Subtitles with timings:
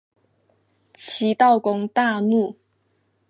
[0.95, 2.57] 齐悼公大怒。